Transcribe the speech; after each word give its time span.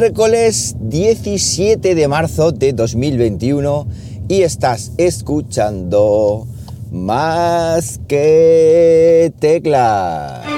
miércoles 0.00 0.76
17 0.78 1.96
de 1.96 2.06
marzo 2.06 2.52
de 2.52 2.72
2021 2.72 3.88
y 4.28 4.42
estás 4.42 4.92
escuchando 4.96 6.46
más 6.92 7.98
que 8.06 9.32
teclas. 9.40 10.57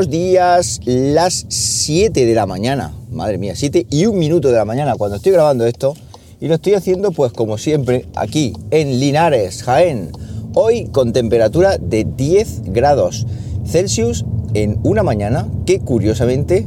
Días, 0.00 0.80
las 0.86 1.44
7 1.48 2.24
de 2.24 2.34
la 2.34 2.46
mañana, 2.46 2.94
madre 3.10 3.36
mía, 3.36 3.52
7 3.54 3.86
y 3.90 4.06
un 4.06 4.18
minuto 4.18 4.48
de 4.48 4.56
la 4.56 4.64
mañana 4.64 4.94
cuando 4.96 5.16
estoy 5.16 5.32
grabando 5.32 5.66
esto. 5.66 5.94
Y 6.40 6.48
lo 6.48 6.54
estoy 6.54 6.74
haciendo 6.74 7.12
pues 7.12 7.32
como 7.32 7.58
siempre 7.58 8.06
aquí 8.16 8.54
en 8.70 8.98
Linares, 8.98 9.62
Jaén, 9.62 10.10
hoy 10.54 10.86
con 10.86 11.12
temperatura 11.12 11.76
de 11.76 12.04
10 12.04 12.72
grados 12.72 13.26
Celsius 13.66 14.24
en 14.54 14.80
una 14.82 15.02
mañana 15.02 15.46
que 15.66 15.80
curiosamente 15.80 16.66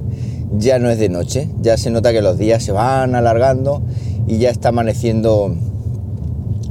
ya 0.58 0.78
no 0.78 0.90
es 0.92 1.00
de 1.00 1.10
noche, 1.10 1.50
ya 1.62 1.78
se 1.78 1.90
nota 1.90 2.14
que 2.14 2.22
los 2.22 2.38
días 2.38 2.64
se 2.64 2.72
van 2.72 3.16
alargando 3.16 3.82
y 4.28 4.38
ya 4.38 4.52
está 4.52 4.70
amaneciendo, 4.70 5.56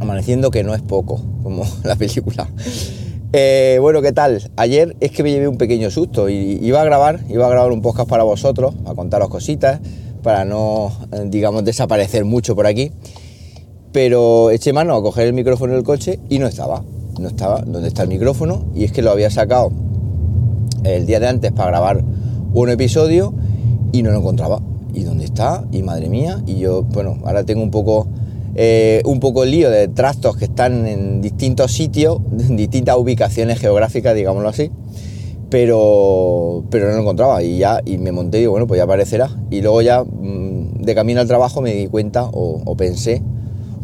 amaneciendo 0.01 0.53
que 0.53 0.63
no 0.63 0.73
es 0.75 0.83
poco, 0.83 1.21
como 1.43 1.65
la 1.83 1.97
película. 1.97 2.49
Eh, 3.37 3.79
bueno, 3.81 4.01
¿qué 4.01 4.13
tal? 4.13 4.49
Ayer 4.55 4.95
es 5.01 5.11
que 5.11 5.25
me 5.25 5.33
llevé 5.33 5.49
un 5.49 5.57
pequeño 5.57 5.91
susto 5.91 6.29
y 6.29 6.61
iba 6.63 6.81
a 6.81 6.85
grabar, 6.85 7.19
iba 7.29 7.45
a 7.45 7.49
grabar 7.49 7.73
un 7.73 7.83
podcast 7.83 8.09
para 8.09 8.23
vosotros, 8.23 8.77
a 8.87 8.95
contaros 8.95 9.29
cositas, 9.29 9.81
para 10.23 10.45
no, 10.45 10.93
eh, 11.11 11.25
digamos, 11.27 11.65
desaparecer 11.65 12.25
mucho 12.25 12.55
por 12.55 12.69
aquí. 12.69 12.93
Pero 13.91 14.53
eché 14.53 14.73
mano 14.73 14.95
a 14.95 15.03
coger 15.03 15.27
el 15.27 15.33
micrófono 15.33 15.73
del 15.73 15.83
coche 15.83 16.21
y 16.29 16.39
no 16.39 16.47
estaba. 16.47 16.85
No 17.19 17.27
estaba 17.27 17.63
donde 17.63 17.89
está 17.89 18.05
el 18.05 18.09
micrófono 18.09 18.67
y 18.73 18.85
es 18.85 18.93
que 18.93 19.03
lo 19.03 19.11
había 19.11 19.31
sacado 19.31 19.73
el 20.85 21.05
día 21.05 21.19
de 21.19 21.27
antes 21.27 21.51
para 21.51 21.71
grabar 21.71 22.05
un 22.53 22.71
episodio 22.71 23.35
y 23.91 24.05
no 24.05 24.13
lo 24.13 24.19
encontraba. 24.19 24.61
¿Y 24.95 25.03
dónde 25.03 25.25
está? 25.25 25.65
Y 25.73 25.83
madre 25.83 26.09
mía, 26.09 26.41
y 26.47 26.61
yo, 26.61 26.85
bueno, 26.85 27.19
ahora 27.25 27.43
tengo 27.43 27.65
un 27.65 27.73
poco 27.73 28.07
eh, 28.57 29.03
un 29.05 29.21
poco 29.21 29.45
el 29.45 29.51
lío 29.51 29.71
de 29.71 29.89
trastos 29.89 30.37
que 30.37 30.45
están 30.45 30.87
en 30.87 31.21
distintos 31.21 31.73
sitios, 31.73 32.19
en 32.49 32.57
distintas 32.57 32.97
ubicaciones 32.97 33.59
geográficas, 33.59 34.15
digámoslo 34.15 34.49
así, 34.49 34.71
pero, 35.51 36.65
pero 36.71 36.89
no 36.89 36.95
lo 36.95 37.01
encontraba 37.03 37.43
y 37.43 37.59
ya 37.59 37.81
y 37.85 37.99
me 37.99 38.13
monté 38.13 38.39
y 38.39 38.41
digo, 38.41 38.53
bueno, 38.53 38.67
pues 38.67 38.79
ya 38.79 38.85
aparecerá. 38.85 39.31
Y 39.51 39.61
luego 39.61 39.83
ya 39.83 40.03
mm, 40.03 40.83
de 40.83 40.95
camino 40.95 41.21
al 41.21 41.29
trabajo 41.29 41.61
me 41.61 41.73
di 41.73 41.87
cuenta 41.87 42.29
o, 42.33 42.77
pensé 42.77 43.23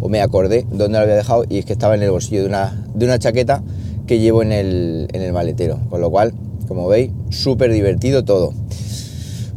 o 0.01 0.09
me 0.09 0.21
acordé 0.21 0.67
dónde 0.71 0.99
lo 0.99 1.05
había 1.05 1.15
dejado 1.15 1.45
y 1.49 1.59
es 1.59 1.65
que 1.65 1.73
estaba 1.73 1.95
en 1.95 2.03
el 2.03 2.11
bolsillo 2.11 2.41
de 2.41 2.49
una, 2.49 2.85
de 2.95 3.05
una 3.05 3.19
chaqueta 3.19 3.63
que 4.07 4.19
llevo 4.19 4.43
en 4.43 4.53
el, 4.53 5.09
en 5.13 5.23
el 5.23 5.33
maletero, 5.33 5.79
con 5.91 6.01
lo 6.01 6.11
cual, 6.11 6.33
como 6.67 6.89
veis, 6.89 7.13
súper 7.29 7.73
divertido 7.73 8.25
todo. 8.25 8.53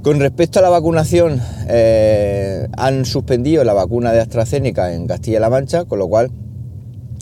Con 0.03 0.19
respecto 0.19 0.59
a 0.59 0.61
la 0.61 0.67
vacunación, 0.67 1.41
eh, 1.69 2.67
han 2.75 3.05
suspendido 3.05 3.63
la 3.63 3.71
vacuna 3.71 4.11
de 4.11 4.19
AstraZeneca 4.19 4.93
en 4.93 5.07
Castilla-La 5.07 5.49
Mancha, 5.49 5.85
con 5.85 5.97
lo 5.97 6.09
cual 6.09 6.29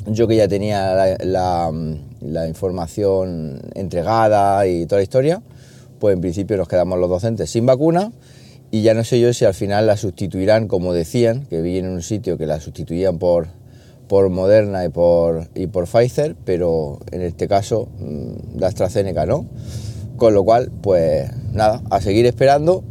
yo 0.07 0.27
que 0.27 0.35
ya 0.35 0.47
tenía 0.47 1.15
la, 1.19 2.47
información 2.47 3.61
entregada 3.75 4.65
y 4.65 4.87
toda 4.87 4.97
la 4.97 5.03
historia, 5.03 5.43
pues 5.99 6.15
en 6.15 6.21
principio 6.21 6.57
nos 6.57 6.67
quedamos 6.67 6.97
los 6.97 7.07
docentes 7.07 7.51
sin 7.51 7.67
vacuna 7.67 8.11
y 8.71 8.81
ya 8.81 8.95
no 8.95 9.03
sé 9.03 9.19
yo 9.19 9.31
si 9.31 9.45
al 9.45 9.53
final 9.53 9.85
la 9.85 9.95
sustituirán, 9.95 10.67
como 10.67 10.91
decían, 10.91 11.45
que 11.45 11.61
vi 11.61 11.77
en 11.77 11.87
un 11.87 12.01
sitio 12.01 12.35
que 12.35 12.47
la 12.47 12.59
sustituían 12.59 13.19
por, 13.19 13.49
por 14.07 14.27
Moderna 14.31 14.83
y 14.85 14.89
por, 14.89 15.49
y 15.53 15.67
por 15.67 15.85
Pfizer, 15.85 16.35
pero 16.45 16.97
en 17.11 17.21
este 17.21 17.47
caso 17.47 17.89
mm, 17.99 18.57
la 18.57 18.69
AstraZeneca 18.69 19.27
no. 19.27 19.45
Con 20.21 20.35
lo 20.35 20.43
cual, 20.43 20.69
pues 20.83 21.31
nada, 21.51 21.81
a 21.89 21.99
seguir 21.99 22.27
esperando 22.27 22.83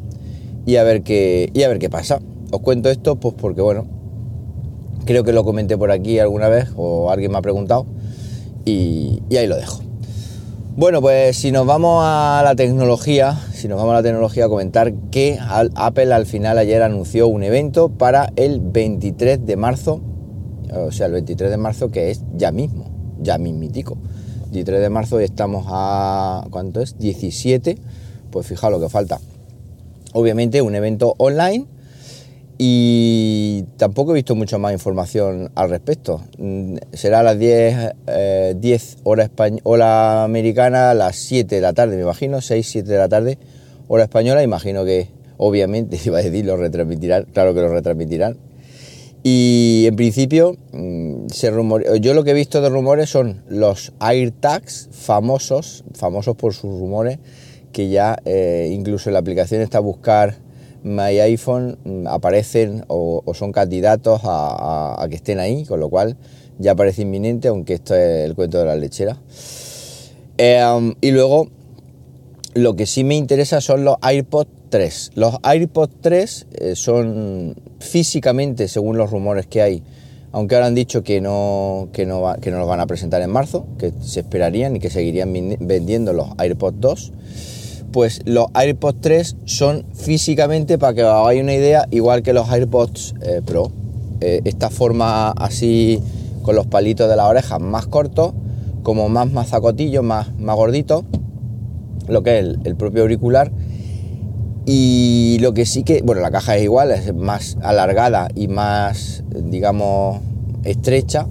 y 0.67 0.75
a 0.75 0.83
ver 0.83 1.03
qué, 1.03 1.49
y 1.55 1.63
a 1.63 1.69
ver 1.69 1.79
qué 1.79 1.89
pasa. 1.89 2.19
Os 2.51 2.61
cuento 2.61 2.91
esto 2.91 3.21
pues 3.21 3.37
porque 3.39 3.63
bueno, 3.63 3.87
creo 5.05 5.23
que 5.23 5.33
lo 5.33 5.45
comenté 5.45 5.79
por 5.79 5.93
aquí 5.93 6.19
alguna 6.19 6.49
vez 6.49 6.71
o 6.75 7.09
alguien 7.09 7.31
me 7.31 7.39
ha 7.39 7.41
preguntado 7.41 7.87
y, 8.65 9.23
ahí 9.31 9.47
lo 9.47 9.55
dejo. 9.55 9.79
Bueno, 10.75 11.01
pues 11.01 11.37
si 11.37 11.53
nos 11.53 11.67
vamos 11.67 12.03
a 12.05 12.43
la 12.43 12.57
tecnología, 12.57 13.39
si 13.53 13.69
nos 13.69 13.79
vamos 13.79 13.93
a 13.93 13.99
la 13.99 14.03
tecnología 14.03 14.47
a 14.47 14.49
comentar 14.49 14.93
que 15.13 15.39
Apple 15.77 16.13
al 16.13 16.27
final 16.27 16.59
ayer 16.59 16.83
anunció 16.83 17.29
un 17.29 17.45
evento 17.45 17.91
para 17.91 18.33
el 18.35 18.59
23 18.59 19.47
de 19.47 19.55
marzo, 19.55 20.01
o 20.75 20.91
sea, 20.91 21.07
el 21.07 21.13
23 21.13 21.49
de 21.49 21.57
marzo 21.59 21.93
que 21.93 22.11
es 22.11 22.25
ya 22.35 22.51
mismo, 22.51 22.87
ya 23.21 23.39
mismitico. 23.39 23.99
23 24.51 24.81
de 24.81 24.91
marzo 24.91 25.21
y 25.21 25.25
estamos 25.25 25.65
a, 25.69 26.45
¿cuánto 26.51 26.81
es? 26.81 26.99
17, 26.99 27.79
pues 28.33 28.47
fijaos 28.49 28.73
lo 28.73 28.81
que 28.81 28.89
falta. 28.89 29.21
Obviamente 30.13 30.61
un 30.61 30.75
evento 30.75 31.15
online 31.19 31.67
y 32.59 33.65
tampoco 33.77 34.11
he 34.11 34.15
visto 34.15 34.35
mucha 34.35 34.59
más 34.59 34.73
información 34.73 35.53
al 35.55 35.71
respecto. 35.71 36.23
Mm, 36.39 36.79
será 36.93 37.21
a 37.21 37.23
las 37.23 37.39
10, 37.39 37.93
10 38.57 38.97
hora, 39.05 39.31
hora 39.63 40.25
americana, 40.25 40.91
a 40.91 40.95
las 40.95 41.15
7 41.15 41.55
de 41.55 41.61
la 41.61 41.73
tarde, 41.73 41.95
me 41.95 42.03
imagino, 42.03 42.41
6, 42.41 42.69
7 42.69 42.91
de 42.91 42.99
la 42.99 43.09
tarde, 43.09 43.39
hora 43.87 44.03
española, 44.03 44.43
imagino 44.43 44.85
que 44.85 45.11
obviamente, 45.37 45.97
iba 46.05 46.19
a 46.19 46.23
decir, 46.23 46.45
lo 46.45 46.57
retransmitirán, 46.57 47.27
claro 47.33 47.55
que 47.55 47.61
lo 47.61 47.69
retransmitirán, 47.69 48.37
y 49.23 49.85
en 49.87 49.97
principio, 49.97 50.57
se 51.33 51.51
yo 52.01 52.15
lo 52.15 52.25
que 52.25 52.31
he 52.31 52.35
visto 52.35 52.61
de 52.61 52.69
rumores 52.69 53.11
son 53.11 53.43
los 53.49 53.93
AirTags 54.01 54.89
famosos, 54.93 55.85
famosos 55.95 56.37
por 56.37 56.55
sus 56.55 56.71
rumores, 56.79 57.19
que 57.73 57.89
ya 57.89 58.19
eh, 58.25 58.71
incluso 58.73 59.09
en 59.11 59.15
la 59.15 59.21
aplicación 59.21 59.61
está 59.63 59.79
a 59.79 59.83
buscar 59.83 60.37
My 60.83 61.19
iPhone, 61.21 61.79
mm, 61.85 62.07
aparecen 62.07 62.85
o, 62.89 63.23
son 63.35 63.53
candidatos 63.53 64.23
a, 64.25 65.07
que 65.11 65.17
estén 65.17 65.39
ahí, 65.39 65.65
con 65.67 65.79
lo 65.79 65.91
cual 65.91 66.17
ya 66.59 66.75
parece 66.75 67.03
inminente, 67.03 67.49
aunque 67.49 67.75
esto 67.75 67.95
es 67.95 68.25
el 68.25 68.35
cuento 68.35 68.59
de 68.59 68.65
la 68.65 68.77
lechera. 68.77 69.19
Em, 70.39 70.95
y 71.01 71.11
luego, 71.11 71.49
lo 72.55 72.77
que 72.77 72.87
sí 72.87 73.05
me 73.05 73.15
interesa 73.15 73.61
son 73.61 73.85
los 73.85 73.97
AirPods 74.01 74.51
3. 74.71 75.11
Los 75.17 75.37
AirPods 75.43 75.95
3 76.01 76.47
eh, 76.53 76.77
son 76.77 77.57
físicamente, 77.79 78.67
según 78.69 78.97
los 78.97 79.11
rumores 79.11 79.47
que 79.47 79.61
hay, 79.61 79.83
aunque 80.33 80.55
ahora 80.55 80.69
han 80.69 80.75
dicho 80.75 81.03
que 81.03 81.21
no, 81.21 81.89
que, 81.93 82.07
no 82.07 82.35
que 82.41 82.51
no 82.51 82.59
los 82.59 82.69
van 82.69 82.81
a 82.81 82.87
presentar 82.87 83.21
en 83.23 83.31
marzo, 83.31 83.67
que 83.79 83.93
se 84.01 84.21
esperarían 84.21 84.77
y 84.77 84.79
que 84.79 84.91
seguirían 84.91 85.33
vendiendo 85.61 86.13
los 86.13 86.29
AirPods 86.39 86.81
2, 86.81 87.13
pues 87.93 88.23
los 88.25 88.47
AirPods 88.55 89.01
3 89.01 89.37
son 89.45 89.85
físicamente, 89.95 90.79
para 90.79 90.95
que 90.95 91.03
os 91.03 91.11
hagáis 91.11 91.43
una 91.43 91.55
idea, 91.55 91.89
igual 91.91 92.23
que 92.23 92.33
los 92.33 92.49
AirPods 92.49 93.15
eh, 93.23 93.43
Pro. 93.45 93.73
Eh, 94.21 94.43
esta 94.45 94.71
forma 94.71 95.31
así, 95.31 96.01
con 96.43 96.55
los 96.55 96.67
palitos 96.67 97.09
de 97.09 97.17
la 97.17 97.27
oreja 97.27 97.59
más 97.59 97.87
cortos, 97.87 98.33
como 98.83 99.09
más 99.09 99.31
mazacotillos, 99.33 100.05
más, 100.05 100.33
más 100.39 100.57
gorditos, 100.57 101.05
lo 102.07 102.23
que 102.23 102.39
es 102.39 102.47
el 102.65 102.77
propio 102.77 103.03
auricular, 103.03 103.51
y 104.73 105.39
lo 105.41 105.53
que 105.53 105.67
sí 105.67 105.83
que, 105.83 106.01
bueno, 106.01 106.23
la 106.23 106.31
caja 106.31 106.57
es 106.57 106.63
igual, 106.63 106.93
es 106.93 107.13
más 107.13 107.59
alargada 107.61 108.29
y 108.37 108.47
más, 108.47 109.25
digamos, 109.35 110.21
estrecha. 110.63 111.27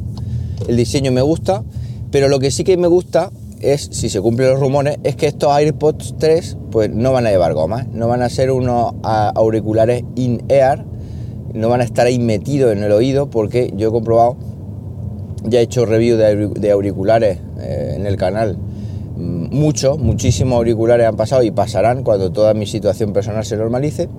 El 0.68 0.76
diseño 0.76 1.14
me 1.14 1.22
gusta, 1.22 1.64
pero 2.12 2.28
lo 2.28 2.40
que 2.40 2.52
sí 2.52 2.66
que 2.66 2.76
me 2.76 2.90
gusta 2.90 3.32
es, 3.62 3.88
si 3.94 4.10
se 4.10 4.20
cumplen 4.20 4.50
los 4.50 4.60
rumores, 4.60 4.98
es 5.06 5.16
que 5.16 5.28
estos 5.28 5.54
AirPods 5.54 6.16
3 6.20 6.58
pues 6.70 6.90
no 6.90 7.14
van 7.14 7.28
a 7.28 7.30
llevar 7.30 7.54
goma, 7.54 7.88
no 7.94 8.10
van 8.10 8.24
a 8.24 8.30
ser 8.30 8.52
unos 8.52 8.96
auriculares 9.04 10.04
in-ear, 10.16 10.84
no 11.54 11.70
van 11.70 11.80
a 11.80 11.86
estar 11.86 12.08
ahí 12.08 12.20
metidos 12.20 12.74
en 12.74 12.84
el 12.84 12.92
oído 12.92 13.30
porque 13.30 13.72
yo 13.74 13.88
he 13.88 13.92
comprobado, 13.92 14.36
ya 15.46 15.60
he 15.60 15.62
hecho 15.62 15.86
review 15.86 16.18
de 16.18 16.72
auriculares 16.72 17.40
eh, 17.62 17.94
en 17.96 18.06
el 18.06 18.18
canal 18.18 18.58
muchos, 19.52 20.00
muchísimos 20.00 20.58
auriculares 20.58 21.08
han 21.08 21.16
pasado 21.16 21.44
y 21.44 21.52
pasarán 21.52 22.04
cuando 22.04 22.32
toda 22.32 22.54
mi 22.54 22.66
situación 22.66 23.14
personal 23.14 23.46
se 23.46 23.58
normalice. 23.58 24.10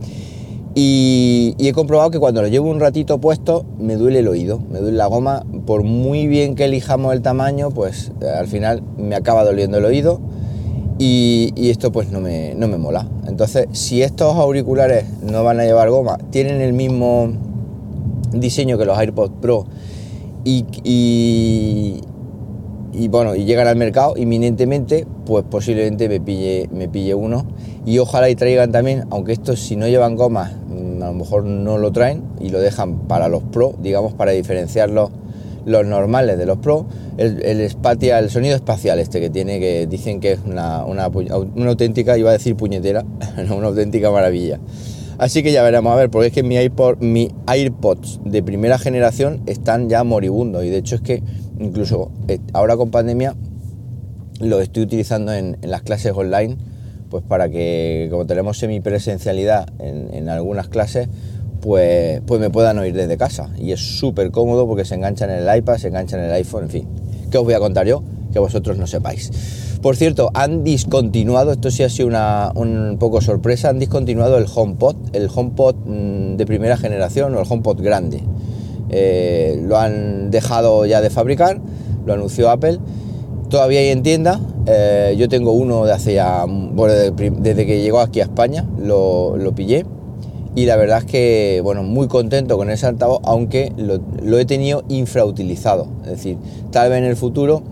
Y, 0.74 1.56
he 1.58 1.72
comprobado 1.72 2.10
que 2.10 2.18
cuando 2.18 2.42
lo 2.42 2.48
llevo 2.48 2.70
un 2.70 2.78
ratito 2.78 3.20
puesto 3.20 3.64
me 3.78 3.96
duele 3.96 4.20
el 4.20 4.28
oído, 4.28 4.60
me 4.70 4.78
duele 4.78 4.96
la 4.96 5.06
goma. 5.06 5.44
Por 5.66 5.82
muy 5.82 6.26
bien 6.26 6.54
que 6.54 6.64
elijamos 6.64 7.12
el 7.12 7.22
tamaño, 7.22 7.70
pues 7.70 8.12
eh, 8.20 8.28
al 8.28 8.46
final 8.46 8.82
me 8.96 9.16
acaba 9.16 9.44
doliendo 9.44 9.78
el 9.78 9.84
oído 9.84 10.20
y, 10.98 11.52
esto 11.70 11.90
pues 11.90 12.10
no 12.10 12.20
me, 12.20 12.54
no 12.54 12.68
me 12.68 12.76
mola. 12.76 13.08
Entonces, 13.26 13.66
si 13.72 14.02
estos 14.02 14.36
auriculares 14.36 15.06
no 15.22 15.42
van 15.42 15.58
a 15.60 15.64
llevar 15.64 15.90
goma, 15.90 16.18
tienen 16.30 16.60
el 16.60 16.72
mismo 16.72 17.32
diseño 18.32 18.78
que 18.78 18.84
los 18.84 18.96
AirPods 18.96 19.34
Pro 19.40 19.66
y 20.44 22.00
bueno, 23.08 23.36
y 23.36 23.44
llegan 23.44 23.68
al 23.68 23.76
mercado 23.76 24.14
inminentemente, 24.16 25.06
pues 25.26 25.44
posiblemente 25.48 26.08
me 26.08 26.20
pille, 26.20 26.68
me 26.72 26.88
pille 26.88 27.14
uno. 27.14 27.46
Y 27.86 27.98
ojalá 27.98 28.28
y 28.28 28.34
traigan 28.34 28.72
también, 28.72 29.04
aunque 29.10 29.32
estos 29.32 29.60
si 29.60 29.76
no 29.76 29.86
llevan 29.86 30.16
gomas, 30.16 30.52
mm, 30.68 31.02
a 31.02 31.06
lo 31.06 31.12
mejor 31.14 31.44
no 31.44 31.78
lo 31.78 31.92
traen 31.92 32.22
y 32.40 32.48
lo 32.48 32.60
dejan 32.60 33.06
para 33.06 33.28
los 33.28 33.42
Pro, 33.44 33.74
digamos, 33.80 34.12
para 34.14 34.32
diferenciarlos 34.32 35.10
los 35.64 35.86
normales 35.86 36.38
de 36.38 36.46
los 36.46 36.58
Pro, 36.58 36.86
el, 37.16 37.42
el, 37.44 37.60
el 37.60 38.30
sonido 38.30 38.56
espacial 38.56 38.98
este 38.98 39.20
que 39.20 39.30
tiene, 39.30 39.60
que 39.60 39.86
dicen 39.86 40.20
que 40.20 40.32
es 40.32 40.40
una, 40.44 40.84
una, 40.84 41.08
una 41.08 41.70
auténtica, 41.70 42.18
iba 42.18 42.30
a 42.30 42.34
decir 42.34 42.56
puñetera, 42.56 43.04
una 43.56 43.68
auténtica 43.68 44.10
maravilla. 44.10 44.58
Así 45.20 45.42
que 45.42 45.52
ya 45.52 45.62
veremos 45.62 45.92
a 45.92 45.96
ver, 45.96 46.08
porque 46.08 46.28
es 46.28 46.32
que 46.32 46.42
mi, 46.42 46.56
iPod, 46.56 46.96
mi 47.00 47.28
AirPods 47.46 48.20
de 48.24 48.42
primera 48.42 48.78
generación 48.78 49.42
están 49.44 49.90
ya 49.90 50.02
moribundos 50.02 50.64
y 50.64 50.70
de 50.70 50.78
hecho 50.78 50.94
es 50.94 51.02
que 51.02 51.22
incluso 51.58 52.10
eh, 52.28 52.38
ahora 52.54 52.78
con 52.78 52.90
pandemia 52.90 53.36
lo 54.40 54.62
estoy 54.62 54.84
utilizando 54.84 55.34
en, 55.34 55.58
en 55.60 55.70
las 55.70 55.82
clases 55.82 56.14
online, 56.16 56.56
pues 57.10 57.22
para 57.22 57.50
que 57.50 58.08
como 58.10 58.24
tenemos 58.24 58.56
semipresencialidad 58.56 59.68
en, 59.78 60.08
en 60.14 60.30
algunas 60.30 60.68
clases, 60.68 61.10
pues, 61.60 62.22
pues 62.26 62.40
me 62.40 62.48
puedan 62.48 62.78
oír 62.78 62.94
desde 62.94 63.18
casa. 63.18 63.50
Y 63.58 63.72
es 63.72 63.98
súper 63.98 64.30
cómodo 64.30 64.66
porque 64.66 64.86
se 64.86 64.94
enganchan 64.94 65.28
en 65.28 65.46
el 65.46 65.54
iPad, 65.58 65.76
se 65.76 65.88
enganchan 65.88 66.20
en 66.20 66.26
el 66.26 66.32
iPhone, 66.32 66.62
en 66.62 66.70
fin. 66.70 66.88
¿Qué 67.30 67.36
os 67.36 67.44
voy 67.44 67.52
a 67.52 67.58
contar 67.58 67.86
yo? 67.86 68.02
Que 68.32 68.38
vosotros 68.38 68.78
no 68.78 68.86
sepáis. 68.86 69.69
Por 69.82 69.96
cierto, 69.96 70.30
han 70.34 70.62
discontinuado, 70.62 71.52
esto 71.52 71.70
sí 71.70 71.82
ha 71.82 71.88
sido 71.88 72.08
una 72.08 72.52
un 72.54 72.96
poco 72.98 73.20
sorpresa, 73.20 73.70
han 73.70 73.78
discontinuado 73.78 74.36
el 74.36 74.46
HomePod, 74.52 74.96
el 75.14 75.30
HomePod 75.34 75.74
mm, 75.86 76.36
de 76.36 76.46
primera 76.46 76.76
generación 76.76 77.34
o 77.34 77.40
el 77.40 77.46
HomePod 77.48 77.80
grande. 77.80 78.22
Eh, 78.90 79.62
lo 79.66 79.78
han 79.78 80.30
dejado 80.30 80.84
ya 80.84 81.00
de 81.00 81.10
fabricar, 81.10 81.60
lo 82.04 82.12
anunció 82.12 82.50
Apple. 82.50 82.78
Todavía 83.48 83.80
hay 83.80 83.88
en 83.88 84.02
tienda. 84.02 84.40
Eh, 84.66 85.14
yo 85.16 85.28
tengo 85.28 85.52
uno 85.52 85.86
de 85.86 85.92
hace 85.92 86.20
bueno, 86.46 86.94
desde 87.38 87.66
que 87.66 87.80
llegó 87.80 88.00
aquí 88.00 88.20
a 88.20 88.24
España, 88.24 88.66
lo, 88.78 89.36
lo 89.36 89.54
pillé 89.54 89.86
y 90.54 90.66
la 90.66 90.76
verdad 90.76 90.98
es 90.98 91.04
que, 91.04 91.60
bueno, 91.62 91.82
muy 91.84 92.08
contento 92.08 92.56
con 92.56 92.70
ese 92.70 92.86
altavoz, 92.86 93.20
aunque 93.22 93.72
lo, 93.76 94.38
he 94.38 94.44
tenido 94.44 94.82
infrautilizado. 94.88 95.86
Es 96.02 96.10
decir, 96.10 96.38
tal 96.72 96.90
vez 96.90 96.98
en 96.98 97.04
el 97.04 97.16
futuro 97.16 97.62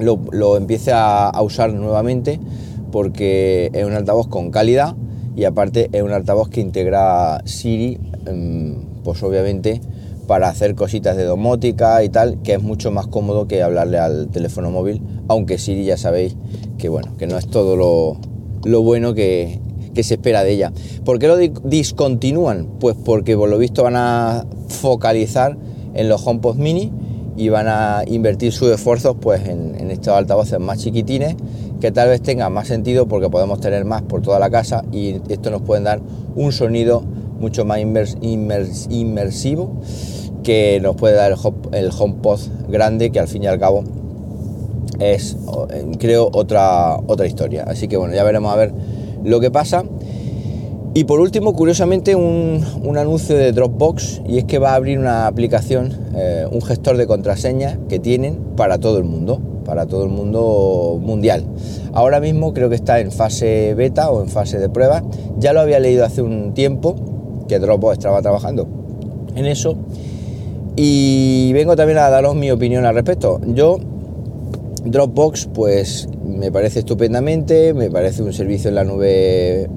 lo, 0.00 0.56
empiece 0.56 0.92
a, 0.94 1.32
usar 1.42 1.72
nuevamente 1.72 2.40
porque 2.92 3.70
es 3.72 3.84
un 3.84 3.92
altavoz 3.92 4.28
con 4.28 4.50
calidad 4.50 4.94
y 5.36 5.44
aparte 5.44 5.88
es 5.92 6.02
un 6.02 6.12
altavoz 6.12 6.48
que 6.48 6.60
integra 6.60 7.40
Siri, 7.44 7.98
em, 8.26 8.76
pues 9.04 9.22
obviamente 9.22 9.80
para 10.26 10.48
hacer 10.48 10.74
cositas 10.74 11.16
de 11.16 11.24
domótica 11.24 12.04
y 12.04 12.08
tal, 12.08 12.40
que 12.42 12.54
es 12.54 12.62
mucho 12.62 12.90
más 12.90 13.06
cómodo 13.06 13.48
que 13.48 13.62
hablarle 13.62 13.98
al 13.98 14.28
teléfono 14.28 14.70
móvil, 14.70 15.02
aunque 15.28 15.58
Siri 15.58 15.84
ya 15.84 15.96
sabéis 15.96 16.36
que 16.78 16.88
bueno, 16.88 17.16
que 17.16 17.26
no 17.26 17.36
es 17.36 17.48
todo 17.48 17.76
lo, 17.76 18.16
lo 18.64 18.82
bueno 18.82 19.14
que, 19.14 19.60
que 19.94 20.02
se 20.02 20.14
espera 20.14 20.44
de 20.44 20.52
ella. 20.52 20.72
¿Por 21.04 21.18
qué 21.18 21.26
lo 21.28 21.36
discontinúan? 21.36 22.68
Pues 22.78 22.96
porque 23.04 23.36
por 23.36 23.48
lo 23.48 23.58
visto 23.58 23.82
van 23.82 23.96
a 23.96 24.46
focalizar 24.68 25.56
en 25.94 26.08
los 26.08 26.26
HomePod 26.26 26.56
mini 26.56 26.92
y 27.40 27.48
van 27.48 27.68
a 27.68 28.02
invertir 28.06 28.52
sus 28.52 28.70
esfuerzos 28.70 29.16
pues 29.18 29.48
en, 29.48 29.90
estos 29.90 30.12
altavoces 30.12 30.60
más 30.60 30.78
chiquitines 30.78 31.36
que 31.80 31.90
tal 31.90 32.10
vez 32.10 32.20
tengan 32.20 32.52
más 32.52 32.68
sentido 32.68 33.08
porque 33.08 33.30
podemos 33.30 33.60
tener 33.60 33.86
más 33.86 34.02
por 34.02 34.20
toda 34.20 34.38
la 34.38 34.50
casa 34.50 34.84
y 34.92 35.22
esto 35.30 35.50
nos 35.50 35.62
pueden 35.62 35.84
dar 35.84 36.02
un 36.36 36.52
sonido 36.52 37.02
mucho 37.40 37.64
más 37.64 37.80
inmersivo 38.20 39.72
que 40.44 40.80
nos 40.82 40.96
puede 40.96 41.14
dar 41.14 41.32
el, 41.32 41.38
el 41.72 41.90
HomePod 41.98 42.40
grande 42.68 43.10
que 43.10 43.20
al 43.20 43.28
fin 43.28 43.44
y 43.44 43.46
al 43.46 43.58
cabo 43.58 43.84
es 44.98 45.38
creo 45.98 46.28
otra 46.34 46.98
otra 47.06 47.26
historia 47.26 47.64
así 47.66 47.88
que 47.88 47.96
bueno 47.96 48.14
ya 48.14 48.22
veremos 48.22 48.52
a 48.52 48.56
ver 48.56 48.74
lo 49.24 49.40
que 49.40 49.50
pasa. 49.50 49.84
Y 50.92 51.04
por 51.04 51.20
último, 51.20 51.54
curiosamente, 51.54 52.16
un, 52.16 52.64
anuncio 52.98 53.36
de 53.36 53.52
Dropbox 53.52 54.22
y 54.26 54.38
es 54.38 54.44
que 54.44 54.58
va 54.58 54.72
a 54.72 54.74
abrir 54.74 54.98
una 54.98 55.28
aplicación, 55.28 55.96
eh, 56.16 56.46
un 56.50 56.60
gestor 56.62 56.96
de 56.96 57.06
contraseñas 57.06 57.78
que 57.88 58.00
tienen 58.00 58.36
para 58.56 58.78
todo 58.78 58.98
el 58.98 59.04
mundo, 59.04 59.40
para 59.64 59.86
todo 59.86 60.02
el 60.02 60.10
mundo 60.10 60.98
mundial. 61.00 61.44
Ahora 61.92 62.18
mismo 62.18 62.52
creo 62.52 62.68
que 62.68 62.74
está 62.74 62.98
en 62.98 63.12
fase 63.12 63.74
beta 63.74 64.10
o 64.10 64.20
en 64.20 64.28
fase 64.28 64.58
de 64.58 64.68
prueba. 64.68 65.04
Ya 65.38 65.52
lo 65.52 65.60
había 65.60 65.78
leído 65.78 66.04
hace 66.04 66.22
un 66.22 66.54
tiempo 66.54 66.96
que 67.46 67.60
Dropbox 67.60 67.98
estaba 67.98 68.20
trabajando 68.20 68.66
en 69.36 69.46
eso. 69.46 69.76
Y 70.74 71.52
vengo 71.52 71.76
también 71.76 71.98
a 71.98 72.10
daros 72.10 72.34
mi 72.34 72.50
opinión 72.50 72.84
al 72.84 72.96
respecto. 72.96 73.40
Yo, 73.46 73.78
Dropbox, 74.84 75.50
pues 75.54 76.08
me 76.30 76.52
parece 76.52 76.80
estupendamente, 76.80 77.74
me 77.74 77.90
parece 77.90 78.22
un 78.22 78.32
servicio 78.32 78.68
en 78.68 78.76
la 78.76 78.84
nube, 78.84 79.62
eh, 79.62 79.68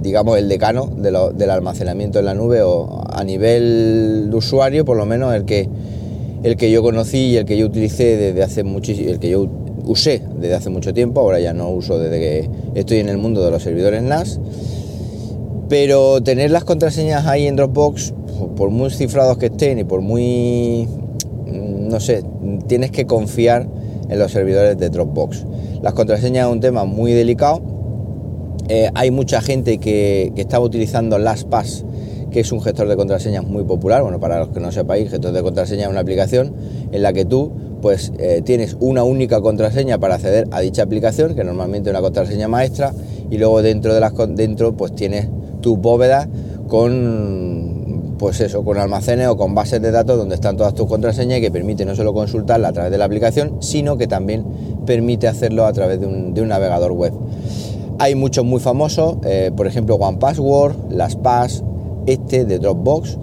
digamos, 0.00 0.38
el 0.38 0.48
decano 0.48 0.86
del 0.86 1.50
almacenamiento 1.50 2.18
en 2.18 2.24
la 2.24 2.34
nube 2.34 2.62
o 2.62 3.02
a 3.08 3.24
nivel 3.24 4.28
de 4.30 4.36
usuario, 4.36 4.84
por 4.84 4.96
lo 4.96 5.06
menos 5.06 5.34
el 5.34 5.44
que, 5.44 5.68
el 6.42 6.56
que 6.56 6.70
yo 6.70 6.82
conocí 6.82 7.18
y 7.18 7.36
el 7.36 7.44
que 7.44 7.56
yo 7.56 7.66
utilicé 7.66 8.16
desde 8.16 8.42
hace 8.42 8.64
muchísimo, 8.64 9.10
el 9.10 9.18
que 9.18 9.30
yo 9.30 9.48
usé 9.84 10.22
desde 10.38 10.54
hace 10.54 10.70
mucho 10.70 10.94
tiempo, 10.94 11.20
ahora 11.20 11.40
ya 11.40 11.52
no 11.52 11.70
uso 11.70 11.98
desde 11.98 12.18
que 12.18 12.50
estoy 12.74 12.98
en 12.98 13.08
el 13.08 13.18
mundo 13.18 13.44
de 13.44 13.50
los 13.50 13.62
servidores 13.62 14.02
NAS, 14.02 14.40
pero 15.68 16.22
tener 16.22 16.50
las 16.50 16.64
contraseñas 16.64 17.26
ahí 17.26 17.46
en 17.46 17.56
Dropbox, 17.56 18.14
por 18.56 18.70
muy 18.70 18.90
cifrados 18.90 19.38
que 19.38 19.46
estén 19.46 19.78
y 19.78 19.84
por 19.84 20.00
muy, 20.00 20.88
no 21.46 22.00
sé, 22.00 22.22
tienes 22.66 22.90
que 22.90 23.06
confiar 23.06 23.66
en 24.08 24.18
los 24.18 24.32
servidores 24.32 24.78
de 24.78 24.88
Dropbox. 24.88 25.44
Las 25.82 25.94
contraseñas 25.94 26.46
es 26.46 26.52
un 26.52 26.60
tema 26.60 26.84
muy 26.84 27.12
delicado. 27.12 27.62
Eh, 28.68 28.90
hay 28.94 29.10
mucha 29.10 29.40
gente 29.40 29.78
que, 29.78 30.32
estaba 30.36 30.64
utilizando 30.64 31.18
LastPass, 31.18 31.84
que 32.30 32.40
es 32.40 32.52
un 32.52 32.60
gestor 32.60 32.88
de 32.88 32.96
contraseñas 32.96 33.44
muy 33.44 33.64
popular. 33.64 34.02
Bueno, 34.02 34.18
para 34.18 34.38
los 34.38 34.48
que 34.48 34.60
no 34.60 34.72
sepáis, 34.72 35.10
gestor 35.10 35.32
de 35.32 35.42
contraseñas 35.42 35.84
es 35.84 35.90
una 35.90 36.00
aplicación 36.00 36.54
en 36.90 37.02
la 37.02 37.12
que 37.12 37.24
tú 37.24 37.52
pues 37.82 38.12
eh, 38.18 38.42
tienes 38.44 38.76
una 38.80 39.04
única 39.04 39.40
contraseña 39.40 39.98
para 39.98 40.16
acceder 40.16 40.48
a 40.50 40.60
dicha 40.60 40.82
aplicación, 40.82 41.34
que 41.34 41.44
normalmente 41.44 41.90
es 41.90 41.92
una 41.92 42.00
contraseña 42.00 42.48
maestra, 42.48 42.92
y 43.30 43.38
luego 43.38 43.62
dentro 43.62 43.94
de 43.94 44.00
las 44.00 44.12
dentro 44.30 44.76
pues 44.76 44.94
tienes 44.94 45.28
tu 45.60 45.76
bóveda 45.76 46.28
con 46.68 47.75
pues 48.18 48.40
eso, 48.40 48.64
con 48.64 48.78
almacenes 48.78 49.28
o 49.28 49.36
con 49.36 49.54
bases 49.54 49.80
de 49.82 49.90
datos 49.90 50.16
donde 50.16 50.34
están 50.34 50.56
todas 50.56 50.74
tus 50.74 50.86
contraseñas 50.86 51.38
y 51.38 51.40
que 51.40 51.50
permite 51.50 51.84
no 51.84 51.94
solo 51.94 52.14
consultarla 52.14 52.68
a 52.68 52.72
través 52.72 52.90
de 52.90 52.98
la 52.98 53.04
aplicación, 53.04 53.56
sino 53.60 53.96
que 53.96 54.06
también 54.06 54.44
permite 54.86 55.28
hacerlo 55.28 55.66
a 55.66 55.72
través 55.72 56.00
de 56.00 56.06
un, 56.06 56.48
navegador 56.48 56.92
web. 56.92 57.12
Hay 57.98 58.14
muchos 58.14 58.44
muy 58.44 58.60
famosos, 58.60 59.16
eh, 59.24 59.50
por 59.56 59.66
ejemplo 59.66 59.96
OnePassword, 59.96 60.92
LastPass, 60.92 61.62
este 62.06 62.44
de 62.44 62.58
Dropbox, 62.58 63.18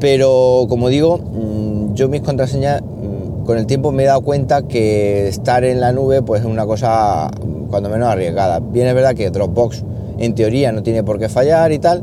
pero 0.00 0.66
como 0.68 0.88
digo, 0.88 1.18
mm, 1.18 1.94
yo 1.94 2.08
mis 2.08 2.22
contraseñas 2.22 2.82
mm, 2.82 3.44
con 3.44 3.58
el 3.58 3.66
tiempo 3.66 3.92
me 3.92 4.02
he 4.02 4.06
dado 4.06 4.22
cuenta 4.22 4.62
que 4.62 5.28
estar 5.28 5.64
en 5.64 5.80
la 5.80 5.92
nube 5.92 6.22
pues 6.22 6.40
es 6.40 6.46
una 6.46 6.66
cosa 6.66 7.30
cuando 7.70 7.88
menos 7.88 8.08
arriesgada. 8.08 8.60
Bien 8.60 8.86
es 8.86 8.94
verdad 8.94 9.14
que 9.14 9.30
Dropbox 9.30 9.84
en 10.18 10.34
teoría 10.34 10.72
no 10.72 10.82
tiene 10.82 11.02
por 11.02 11.18
qué 11.18 11.28
fallar 11.28 11.72
y 11.72 11.78
tal, 11.78 12.02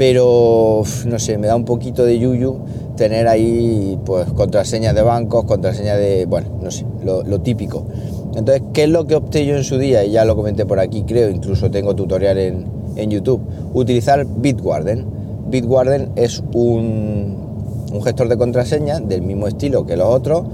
pero 0.00 0.82
no 1.08 1.18
sé, 1.18 1.36
me 1.36 1.46
da 1.46 1.54
un 1.54 1.66
poquito 1.66 2.06
de 2.06 2.18
yuyu 2.18 2.56
tener 2.96 3.28
ahí 3.28 3.98
pues 4.06 4.32
contraseñas 4.32 4.94
de 4.94 5.02
bancos, 5.02 5.44
contraseñas 5.44 5.98
de, 5.98 6.24
bueno, 6.24 6.48
no 6.62 6.70
sé, 6.70 6.86
lo, 7.04 7.40
típico. 7.42 7.84
Entonces, 8.34 8.62
¿qué 8.72 8.84
es 8.84 8.88
lo 8.88 9.06
que 9.06 9.14
opté 9.14 9.44
yo 9.44 9.58
en 9.58 9.62
su 9.62 9.76
día? 9.76 10.02
Y 10.02 10.12
ya 10.12 10.24
lo 10.24 10.36
comenté 10.36 10.64
por 10.64 10.80
aquí, 10.80 11.02
creo, 11.02 11.28
incluso 11.28 11.70
tengo 11.70 11.94
tutorial 11.94 12.38
en, 12.38 12.64
en 12.96 13.10
YouTube. 13.10 13.42
Utilizar 13.74 14.24
Bitwarden. 14.24 15.04
Bitwarden 15.50 16.12
es 16.16 16.42
un, 16.54 17.36
un 17.92 18.02
gestor 18.02 18.28
de 18.28 18.38
contraseñas 18.38 19.06
del 19.06 19.20
mismo 19.20 19.48
estilo 19.48 19.84
que 19.84 19.98
los 19.98 20.06
otros. 20.06 20.44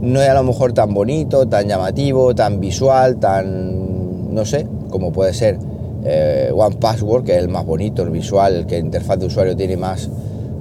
No 0.00 0.20
es 0.20 0.28
a 0.28 0.34
lo 0.34 0.42
mejor 0.42 0.72
tan 0.72 0.92
bonito, 0.92 1.46
tan 1.46 1.68
llamativo, 1.68 2.34
tan 2.34 2.58
visual, 2.58 3.18
tan, 3.18 4.34
no 4.34 4.44
sé, 4.44 4.66
como 4.90 5.12
puede 5.12 5.32
ser 5.32 5.60
eh, 6.08 6.52
One 6.54 6.76
Password, 6.76 7.24
que 7.24 7.32
es 7.32 7.38
el 7.42 7.48
más 7.48 7.66
bonito, 7.66 8.02
el 8.02 8.10
visual, 8.10 8.54
el 8.54 8.66
que 8.66 8.78
interfaz 8.78 9.18
de 9.18 9.26
usuario 9.26 9.56
tiene 9.56 9.76
más, 9.76 10.08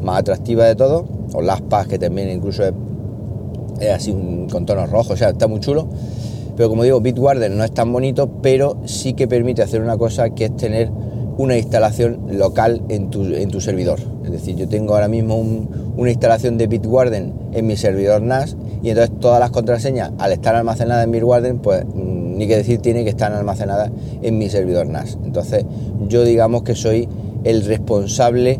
más 0.02 0.20
atractiva 0.20 0.66
de 0.66 0.76
todo, 0.76 1.06
o 1.34 1.42
LastPass, 1.42 1.88
que 1.88 2.00
también 2.00 2.30
incluso 2.32 2.64
es, 3.80 3.90
así 3.92 4.12
con 4.52 4.66
tonos 4.66 4.90
rojos, 4.90 5.12
o 5.12 5.18
sea, 5.18 5.30
está 5.30 5.48
muy 5.48 5.60
chulo. 5.60 5.88
Pero 6.58 6.70
como 6.70 6.84
digo, 6.84 7.00
Bitwarden 7.00 7.58
no 7.58 7.64
es 7.64 7.74
tan 7.74 7.92
bonito, 7.94 8.28
pero 8.42 8.78
sí 8.86 9.14
que 9.14 9.28
permite 9.28 9.62
hacer 9.62 9.82
una 9.82 9.98
cosa 9.98 10.32
que 10.32 10.46
es 10.46 10.56
tener 10.56 10.90
una 11.38 11.58
instalación 11.58 12.28
local 12.32 12.82
en 12.90 13.10
tu, 13.10 13.26
en 13.26 13.52
tu 13.52 13.60
servidor. 13.62 14.00
Es 14.24 14.32
decir, 14.32 14.56
yo 14.56 14.68
tengo 14.68 14.96
ahora 14.96 15.10
mismo 15.10 15.38
una 15.38 16.10
instalación 16.10 16.58
de 16.58 16.68
Bitwarden 16.68 17.34
en 17.52 17.68
mi 17.68 17.76
servidor 17.76 18.22
NAS 18.22 18.56
y 18.82 18.90
entonces 18.90 19.20
todas 19.20 19.40
las 19.40 19.52
contraseñas, 19.52 20.12
al 20.18 20.32
estar 20.32 20.56
almacenadas 20.56 21.04
en 21.04 21.12
Bitwarden, 21.12 21.60
pues 21.60 21.84
ni 22.36 22.48
que 22.48 22.58
decir 22.58 22.80
tiene 22.80 23.04
que 23.04 23.10
estar 23.10 23.32
almacenada 23.32 23.92
en 24.22 24.38
mi 24.38 24.50
servidor 24.50 24.88
NAS. 24.88 25.18
Entonces 25.24 25.66
yo 26.08 26.24
digamos 26.24 26.64
que 26.64 26.76
soy 26.76 27.08
el 27.44 27.66
responsable 27.66 28.60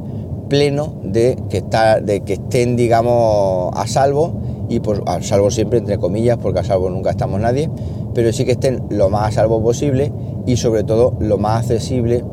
pleno 0.50 0.96
de 1.04 1.38
que, 1.50 1.58
está, 1.58 2.00
de 2.00 2.22
que 2.22 2.34
estén 2.34 2.76
digamos 2.76 3.72
a 3.76 3.88
salvo 3.88 4.34
y 4.70 4.80
pues 4.80 5.02
a 5.06 5.22
salvo 5.22 5.52
siempre 5.52 5.80
entre 5.80 5.98
comillas, 5.98 6.38
porque 6.38 6.60
a 6.60 6.64
salvo 6.64 6.90
nunca 6.90 7.12
estamos 7.12 7.40
nadie, 7.40 7.70
pero 8.14 8.32
sí 8.32 8.46
que 8.46 8.54
estén 8.54 8.84
lo 8.90 9.10
más 9.10 9.30
a 9.30 9.32
salvo 9.32 9.62
posible 9.62 10.12
y 10.46 10.58
sobre 10.58 10.84
todo 10.84 11.14
lo 11.20 11.38
más 11.38 11.62
accesible 11.62 12.24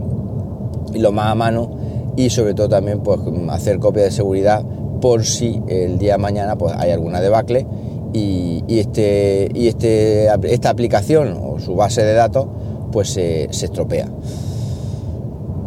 y 0.94 0.99
lo 0.99 1.12
más 1.12 1.26
a 1.26 1.34
mano 1.34 1.70
y 2.16 2.30
sobre 2.30 2.54
todo 2.54 2.68
también 2.68 3.00
pues 3.00 3.20
hacer 3.49 3.78
copia 3.78 4.04
de 4.04 4.11
seguridad 4.11 4.62
por 5.00 5.25
si 5.25 5.61
el 5.68 5.99
día 5.99 6.12
de 6.12 6.18
mañana 6.18 6.56
pues 6.56 6.75
hay 6.76 6.90
alguna 6.90 7.20
debacle 7.20 7.66
y, 8.12 8.64
este, 8.69 9.49
y 9.54 9.69
este, 9.69 10.26
esta 10.52 10.71
aplicación 10.71 11.38
o 11.40 11.59
su 11.59 11.75
base 11.75 12.02
de 12.02 12.14
datos 12.14 12.47
pues 12.90 13.11
se, 13.11 13.45
estropea. 13.45 14.09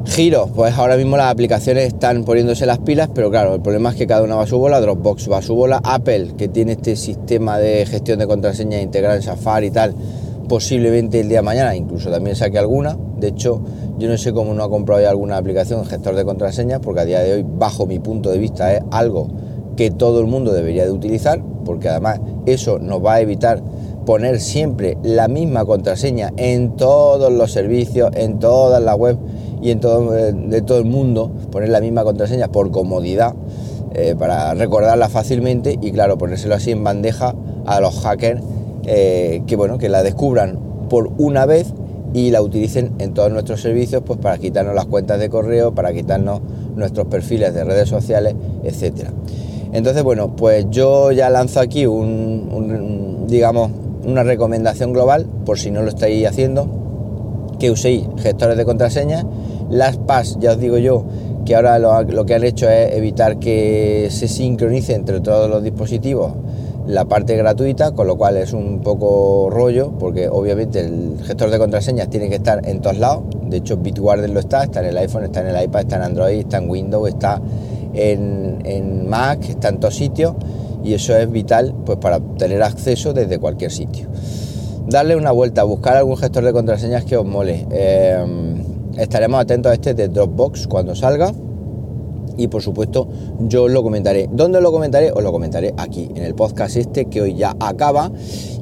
Giros, 0.06 0.52
pues 0.56 0.78
ahora 0.78 0.98
mismo 0.98 1.18
las 1.18 1.32
aplicaciones 1.32 1.88
están 1.88 2.24
poniéndose 2.24 2.66
las 2.68 2.78
pilas, 2.78 3.10
pero 3.14 3.32
claro, 3.32 3.56
el 3.56 3.62
problema 3.62 3.90
es 3.90 3.96
que 3.96 4.06
cada 4.06 4.22
una 4.24 4.36
va 4.36 4.44
a 4.44 4.48
su 4.48 4.60
bola, 4.60 4.80
Dropbox 4.80 5.30
va 5.32 5.40
a 5.40 5.42
su 5.42 5.56
bola, 5.56 5.82
Apple, 5.84 6.34
que 6.38 6.48
tiene 6.48 6.74
este 6.74 6.96
sistema 6.96 7.58
de 7.58 7.86
gestión 7.88 8.20
de 8.20 8.28
contraseñas 8.28 8.84
integral 8.84 9.18
en 9.18 9.24
Safari 9.24 9.68
y 9.68 9.72
tal, 9.72 9.96
posiblemente 10.48 11.20
el 11.20 11.28
día 11.28 11.40
de 11.40 11.42
mañana 11.42 11.76
incluso 11.76 12.12
también 12.12 12.36
saque 12.36 12.60
alguna. 12.60 12.96
De 13.18 13.30
hecho, 13.30 13.60
yo 13.98 14.08
no 14.08 14.18
sé 14.18 14.32
cómo 14.32 14.54
no 14.54 14.64
ha 14.64 14.70
comprado 14.70 15.02
ya 15.02 15.10
alguna 15.10 15.38
aplicación 15.38 15.84
gestor 15.86 16.16
de 16.16 16.24
contraseñas, 16.24 16.82
porque 16.82 17.02
a 17.02 17.06
día 17.06 17.20
de 17.22 17.34
hoy, 17.34 17.46
bajo 17.48 17.88
mi 17.88 17.98
punto 17.98 18.30
de 18.30 18.38
vista, 18.38 18.74
es 18.76 18.84
algo 18.92 19.28
que 19.76 19.90
todo 19.90 20.20
el 20.20 20.28
mundo 20.28 20.54
debería 20.54 20.86
de 20.86 20.92
utilizar, 20.92 21.42
porque 21.66 21.90
además 21.90 22.22
eso 22.46 22.80
nos 22.80 23.04
va 23.04 23.16
a 23.16 23.22
evitar 23.22 23.62
poner 24.06 24.40
siempre 24.40 24.98
la 25.04 25.28
misma 25.28 25.66
contraseña 25.66 26.32
en 26.38 26.78
todos 26.78 27.34
los 27.34 27.52
servicios, 27.52 28.12
en 28.16 28.40
todas 28.40 28.82
las 28.82 28.96
webs 28.96 29.20
y 29.62 29.72
en 29.72 29.80
todo, 29.80 30.16
eh, 30.16 30.32
de 30.32 30.62
todo 30.62 30.78
el 30.78 30.86
mundo, 30.86 31.32
poner 31.52 31.70
la 31.70 31.82
misma 31.82 32.04
contraseña 32.04 32.48
por 32.50 32.72
comodidad, 32.72 33.34
eh, 33.94 34.16
para 34.18 34.54
recordarla 34.54 35.10
fácilmente 35.10 35.80
y 35.82 35.92
claro, 35.92 36.18
ponérselo 36.18 36.56
así 36.56 36.72
en 36.72 36.84
bandeja 36.84 37.34
a 37.66 37.80
los 37.80 37.98
hackers 38.02 38.42
eh, 38.86 39.42
que 39.48 39.56
bueno, 39.56 39.78
que 39.78 39.90
la 39.90 40.04
descubran 40.04 40.60
por 40.90 41.12
una 41.18 41.46
vez 41.46 41.74
y 42.14 42.30
la 42.30 42.42
utilicen 42.42 42.94
en 43.00 43.14
todos 43.14 43.32
nuestros 43.32 43.62
servicios 43.62 44.04
pues 44.06 44.20
para 44.20 44.38
quitarnos 44.38 44.76
las 44.76 44.86
cuentas 44.86 45.20
de 45.20 45.30
correo, 45.30 45.74
para 45.74 45.94
quitarnos 45.94 46.42
nuestros 46.76 47.08
perfiles 47.08 47.54
de 47.54 47.64
redes 47.64 47.90
sociales, 47.90 48.36
etcétera. 48.64 49.12
Entonces, 49.76 50.04
bueno, 50.04 50.36
pues 50.38 50.68
yo 50.70 51.12
ya 51.12 51.30
lanzo 51.30 51.60
aquí 51.60 51.86
un, 51.86 53.26
digamos, 53.28 53.72
una 54.06 54.24
recomendación 54.24 54.94
global, 54.94 55.28
por 55.46 55.60
si 55.60 55.70
no 55.70 55.82
lo 55.82 55.90
estáis 55.90 56.26
haciendo, 56.26 56.66
que 57.60 57.72
uséis 57.72 58.06
gestores 58.18 58.56
de 58.56 58.64
contraseñas. 58.64 59.26
Las 59.70 59.98
PAS, 59.98 60.38
ya 60.40 60.54
os 60.54 60.60
digo 60.60 60.78
yo, 60.78 61.04
que 61.46 61.56
ahora 61.56 61.78
lo, 61.78 62.04
lo 62.04 62.26
que 62.26 62.36
han 62.36 62.46
hecho 62.46 62.70
es 62.70 62.96
evitar 62.96 63.38
que 63.38 64.08
se 64.12 64.30
sincronice 64.30 64.94
entre 64.94 65.20
todos 65.20 65.50
los 65.50 65.62
dispositivos 65.62 66.32
la 66.88 67.06
parte 67.06 67.36
gratuita, 67.36 67.92
con 67.92 68.08
lo 68.08 68.16
cual 68.16 68.38
es 68.38 68.54
un 68.54 68.80
poco 68.80 69.50
rollo, 69.50 69.92
porque 70.00 70.30
obviamente 70.30 70.82
el 70.82 71.18
gestor 71.24 71.50
de 71.50 71.58
contraseñas 71.58 72.10
tiene 72.10 72.30
que 72.30 72.36
estar 72.36 72.66
en 72.68 72.80
todos 72.80 72.98
lados. 72.98 73.24
De 73.48 73.58
hecho, 73.58 73.78
Bitwarden 73.78 74.34
lo 74.34 74.40
está, 74.40 74.64
está 74.64 74.82
en 74.82 74.88
el 74.88 74.98
iPhone, 75.00 75.26
está 75.26 75.42
en 75.42 75.56
el 75.56 75.64
iPad, 75.64 75.82
está 75.82 75.96
en 75.98 76.02
Android, 76.04 76.40
está 76.40 76.58
en 76.60 76.70
Windows, 76.70 77.10
está 77.10 77.42
en, 77.96 79.08
Mac, 79.10 79.48
está 79.50 79.70
en 79.70 79.80
todos 79.80 79.96
sitios 79.96 80.36
y 80.84 80.94
eso 80.94 81.16
es 81.16 81.30
vital 81.32 81.74
pues 81.86 81.98
para 81.98 82.20
tener 82.20 82.62
acceso 82.62 83.14
desde 83.14 83.40
cualquier 83.40 83.72
sitio. 83.72 84.08
Darle 84.88 85.16
una 85.16 85.32
vuelta, 85.32 85.64
buscar 85.64 85.98
algún 85.98 86.18
gestor 86.18 86.44
de 86.44 86.54
contraseñas 86.54 87.06
que 87.06 87.18
os 87.18 87.26
mole. 87.26 87.66
Eh, 87.72 88.24
estaremos 88.98 89.42
atentos 89.42 89.72
a 89.72 89.74
este 89.74 89.94
de 89.94 90.10
Dropbox 90.10 90.68
cuando 90.68 90.96
salga 90.96 91.34
y 92.38 92.48
por 92.48 92.62
supuesto 92.62 93.08
yo 93.40 93.64
os 93.64 93.72
lo 93.72 93.84
comentaré. 93.84 94.30
¿Dónde 94.32 94.62
lo 94.62 94.72
comentaré? 94.72 95.12
Os 95.12 95.24
lo 95.24 95.32
comentaré 95.32 95.74
aquí, 95.78 96.10
en 96.16 96.24
el 96.24 96.36
podcast 96.36 96.76
este 96.76 97.06
que 97.06 97.22
hoy 97.22 97.36
ya 97.36 97.56
acaba 97.60 98.12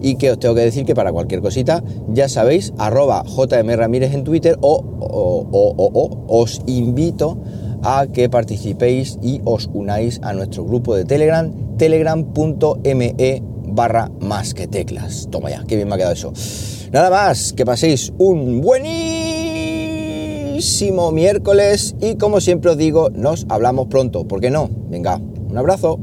y 0.01 0.15
que 0.15 0.31
os 0.31 0.39
tengo 0.39 0.55
que 0.55 0.61
decir 0.61 0.85
que 0.85 0.95
para 0.95 1.11
cualquier 1.11 1.41
cosita, 1.41 1.83
ya 2.09 2.29
sabéis, 2.29 2.73
arroba 2.77 3.23
JM 3.25 3.75
Ramírez 3.75 4.13
en 4.13 4.23
Twitter 4.23 4.57
o, 4.61 4.83
o 4.99 6.25
os 6.27 6.61
invito 6.67 7.37
a 7.83 8.07
que 8.07 8.29
participéis 8.29 9.17
y 9.21 9.41
os 9.45 9.69
unáis 9.73 10.19
a 10.23 10.33
nuestro 10.33 10.65
grupo 10.65 10.95
de 10.95 11.05
Telegram, 11.05 11.51
telegram.me 11.77 13.43
barra 13.67 14.11
más 14.19 14.53
que 14.53 14.67
teclas. 14.67 15.27
Toma 15.31 15.49
ya, 15.49 15.63
qué 15.67 15.75
bien 15.75 15.87
me 15.87 15.95
ha 15.95 15.97
quedado 15.97 16.13
eso. 16.13 16.31
Nada 16.91 17.09
más, 17.09 17.53
que 17.53 17.65
paséis 17.65 18.13
un 18.17 18.61
buenísimo 18.61 19.01
miércoles 21.11 21.95
y 21.99 22.15
como 22.15 22.39
siempre 22.39 22.71
os 22.71 22.77
digo, 22.77 23.09
nos 23.09 23.45
hablamos 23.49 23.87
pronto, 23.87 24.27
¿por 24.27 24.39
qué 24.41 24.49
no? 24.51 24.69
Venga, 24.89 25.17
un 25.17 25.57
abrazo. 25.57 25.99